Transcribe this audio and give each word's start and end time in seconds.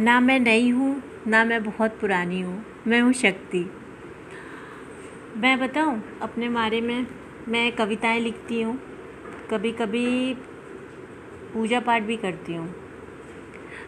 ना 0.00 0.20
मैं 0.20 0.40
नई 0.40 0.68
हूँ, 0.68 1.02
ना 1.26 1.44
मैं 1.44 1.64
बहुत 1.64 1.98
पुरानी 2.00 2.40
हूँ, 2.40 2.64
मैं 2.86 3.00
हूँ 3.00 3.12
शक्ति। 3.12 3.70
मैं 5.36 5.58
बताऊँ, 5.58 6.02
अपने 6.22 6.48
बारे 6.48 6.80
में 6.80 7.06
मैं 7.48 7.72
कविताएँ 7.72 8.20
लिखती 8.20 8.62
हूँ 8.62 8.78
कभी 9.50 9.72
कभी 9.72 10.34
पूजा 11.54 11.80
पाठ 11.80 12.02
भी 12.02 12.16
करती 12.16 12.54
हूँ। 12.54 12.74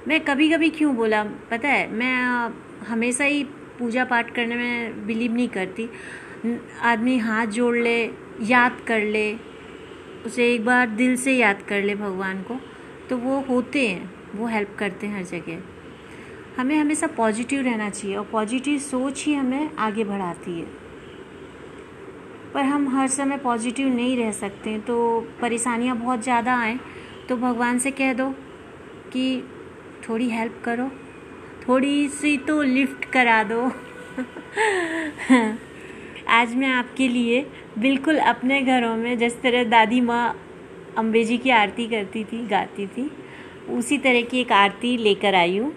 मैं 0.09 0.21
कभी 0.21 0.51
कभी 0.51 0.71
क्यों 0.71 0.97
बोला, 0.97 1.25
पता 1.25 1.69
है, 1.69 1.91
मैं 1.93 2.51
हमेशा 2.87 3.25
ही 3.25 3.45
पूजा 3.79 4.05
पाठ 4.05 4.35
करने 4.35 4.57
में 4.57 5.07
बिलीव 5.07 5.33
नहीं 5.33 5.49
करती। 5.49 5.89
आदमी 6.83 7.19
हाथ 7.19 7.47
जोड़ 7.47 7.77
ले, 7.77 8.11
याद 8.43 8.81
कर 8.87 9.01
ले, 9.01 9.35
उसे 10.27 10.55
एक 10.55 10.65
बार 10.65 10.89
दिल 10.89 11.17
से 11.17 11.33
याद 11.33 11.63
कर 11.69 11.83
ले 11.83 11.95
भगवान 11.95 12.43
को 12.43 12.61
तो 13.11 13.17
वो 13.17 13.41
होते 13.41 13.89
हैं, 13.89 14.11
वो 14.35 14.47
हेल्प 14.47 14.77
करते 14.79 15.07
हैं 15.07 15.17
हर 15.17 15.25
जगह। 15.25 15.80
हमें 16.57 16.77
हमेशा 16.79 17.07
पॉजिटिव 17.07 17.63
रहना 17.63 17.89
चाहिए 17.91 18.17
और 18.17 18.25
पॉजिटिव 18.33 18.79
सोच 18.81 19.25
ही 19.27 19.35
हमें 19.35 19.71
आगे 19.79 20.05
बढ़ाती 20.05 20.59
है। 20.61 20.67
पर 22.55 22.63
हम 22.65 22.89
हर 22.89 23.09
समय 23.09 23.37
पॉजिटिव 23.39 23.89
नहीं 23.89 24.17
रह 24.17 24.33
सकते 24.33 24.79
तो 24.79 24.97
परेशानियाँ 25.41 25.97
बहुत 25.97 26.23
ज़्यादा 26.23 26.57
आए 26.59 26.79
तो 27.29 27.37
भगवान 27.37 27.79
से 27.79 27.91
कह 27.91 28.13
दो 28.13 28.31
कि 29.13 29.43
थोड़ी 30.09 30.29
हेल्प 30.31 30.61
करो, 30.65 30.89
थोड़ी 31.69 32.09
सी 32.09 32.37
तो 32.39 32.63
लिफ्ट 32.63 33.05
करा 33.05 33.43
दो। 33.43 33.61
आज 36.29 36.55
मैं 36.55 36.69
आपके 36.69 37.09
लिए 37.09 37.47
बिल्कुल 37.79 38.19
अपने 38.19 38.61
घरों 38.63 38.97
में 38.97 39.19
जिस 39.19 39.41
तरह 39.43 39.65
दादी 39.65 40.01
माँ 40.01 40.37
अम्बे 40.99 41.25
जी 41.25 41.39
की 41.39 41.51
आरती 41.51 41.87
करती 41.87 42.25
थी, 42.25 42.47
गाती 42.47 42.87
थी, 42.87 43.11
उसी 43.71 43.99
तरह 43.99 44.23
की 44.23 44.41
एक 44.41 44.53
आरती 44.53 44.97
लेकर 44.97 45.35
आई 45.35 45.57
हूँ। 45.59 45.73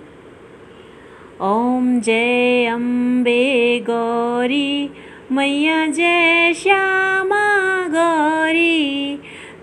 ओम 1.43 1.99
जय 1.99 2.65
अम्बे 2.65 3.79
गौरी 3.79 4.89
मैया 5.31 5.85
जय 5.87 6.53
श्यामा 6.53 7.41
गौरी। 7.87 9.17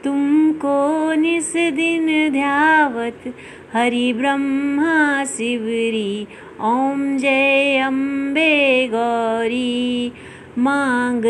तुमको 0.05 0.75
निस 1.15 1.53
दिन 1.77 2.07
ध्यावत 2.33 3.23
हरि 3.73 4.13
ब्रह्मा 4.13 5.25
शिवरी। 5.25 6.27
ओम 6.61 7.17
जय 7.17 7.79
अम्बे 7.87 8.53
गौरी 8.93 10.13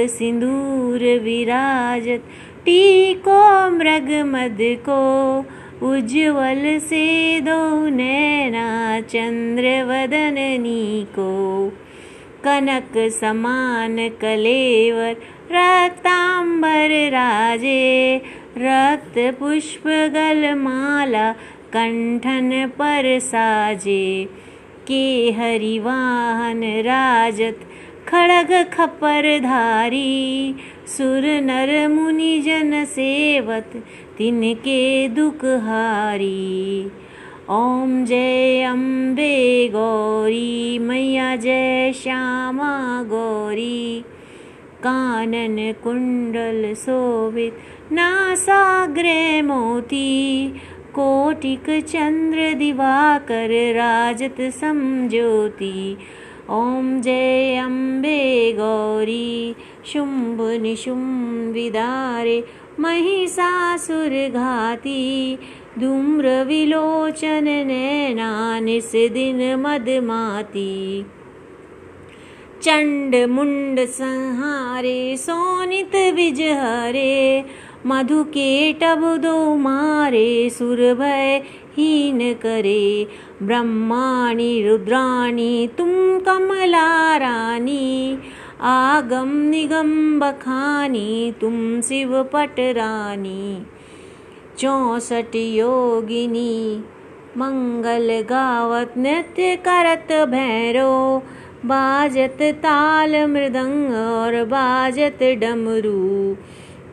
सिंदूर 0.08 1.04
विराजत 1.24 2.22
टीको 2.64 3.40
मृग 3.70 4.10
मद 4.26 4.58
को 4.88 5.02
उज्ज्वल 5.82 6.78
से 6.78 7.40
दो 7.40 7.88
नैना 7.88 9.00
चंद्र 9.00 9.82
वदननी 9.82 11.04
को 11.04 11.68
कनक 12.44 13.10
समान 13.10 14.08
कलेवर 14.08 15.10
रक्तांबर 15.50 17.08
राजे। 17.10 18.22
रक्त 18.56 19.38
पुष्प 19.38 19.86
गलमाला 19.86 21.32
कंठन 21.72 22.66
पर 22.68 23.18
साजे। 23.18 24.28
के 24.86 25.30
हरिवाहन 25.30 26.62
राजत 26.64 27.60
खड़ग 28.10 28.70
खपर 28.72 29.38
धारी 29.38 30.54
सुर 30.86 31.22
नर 31.24 31.88
मुनि 31.88 32.38
जन 32.38 32.84
सेवत 32.84 33.70
तिनके 34.18 35.08
दुख 35.08 35.44
हारी। 35.44 36.90
ओम 37.50 38.04
जय 38.04 38.62
अम्बे 38.62 39.68
गौरी 39.68 40.78
मैया 40.78 41.36
जय 41.36 41.92
श्यामा 41.92 43.02
गौरी। 43.02 44.04
कानन 44.78 45.72
कुंडल 45.84 46.74
शोभित 46.74 47.56
नासाग्रे 47.92 49.42
मोती। 49.42 50.48
कोटिक 50.94 51.70
चंद्र 51.86 52.52
दिवाकर 52.54 53.50
राजत 53.74 54.36
समज्योति 54.40 55.96
ॐ 56.52 57.00
जय 57.00 57.56
अम्बे 57.56 58.52
गौरी 58.52 59.54
शुम्भ 59.86 60.40
महिषासुरघाती 62.78 65.36
धूम्रविलोचन 65.80 67.44
मदमाती। 69.56 71.06
चण्ड 72.62 73.30
मुण्ड 73.30 73.80
संहारे 73.80 75.16
सोनित 75.16 76.14
विजहरे 76.14 77.42
मधुकेटब 77.86 79.16
दो 79.16 79.56
मारे 79.56 80.50
सुरभय 80.50 81.40
हीन 81.76 82.20
करे। 82.34 83.06
ब्रह्माणि 83.42 84.52
रुद्राणि 84.68 85.68
तुम 85.78 85.90
कमला 86.18 87.16
रानी। 87.16 88.18
आगम 88.60 89.30
निगम 89.50 90.20
बखानी 90.20 91.32
तुम 91.40 91.80
शिव 91.80 92.22
पटरानी 92.22 93.62
चौसठ 94.58 95.36
योगिनी 95.36 96.84
मंगल 97.36 98.10
गावत 98.30 98.94
नृत्य 98.96 99.54
करत 99.56 100.12
भैरो। 100.28 101.22
बाजत 101.64 102.38
ताल 102.42 103.14
मृदंग 103.26 103.94
और 103.94 104.44
बाजत 104.44 105.22
डमरू 105.40 106.00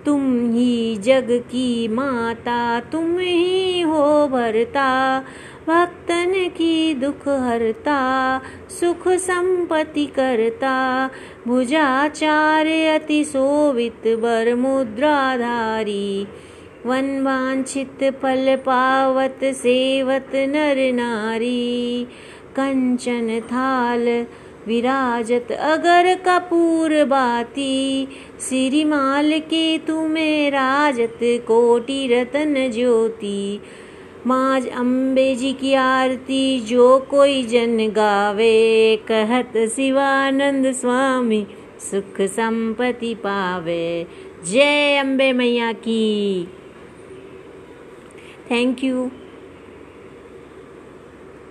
तुम 0.07 0.53
ही 0.53 0.95
जग 0.95 1.27
की 1.31 1.87
माता, 1.87 2.79
तुम 2.79 3.19
ही 3.19 3.81
हो 3.81 4.27
भरता 4.27 5.19
भक्तन 5.67 6.33
की 6.35 6.93
दुख 6.93 7.27
हरता, 7.27 8.41
सुख 8.79 9.07
संपत्ति 9.07 10.05
करता। 10.05 11.09
भुजाचार्य 11.47 12.87
अति 12.87 13.23
सोवित 13.23 14.01
बर 14.07 14.55
मुद्राधारी। 14.55 16.27
वन 16.85 17.21
वांछित 17.21 18.13
फल 18.21 18.55
पावत, 18.55 19.39
सेवत 19.43 20.31
नर 20.35 20.93
नारी। 20.93 22.07
कंचन 22.55 23.39
थाल 23.39 24.25
विराजत 24.67 25.51
अगर 25.51 26.15
कपूर 26.15 27.03
बाती। 27.05 28.07
सिरिमाल 28.39 29.39
के 29.39 29.77
तुम्हें 29.77 30.51
राजत, 30.51 31.19
कोटि 31.23 32.07
रतन 32.07 32.71
ज्योति। 32.71 33.61
माज 34.27 34.67
अम्बे 34.67 35.35
जी 35.35 35.53
की 35.53 35.73
आरती 35.73 36.59
जो 36.59 36.99
कोई 36.99 37.43
जन 37.43 37.77
गावे। 37.89 38.95
कहत 39.07 39.53
शिवानंद 39.75 40.71
स्वामी 40.71 41.47
सुख 41.79 42.21
संपत्ति 42.21 43.13
पावे। 43.15 44.07
जय 44.51 44.97
अम्बे 44.97 45.33
मैया 45.33 45.71
की। 45.71 46.47
Thank 48.51 48.83
you 48.83 49.11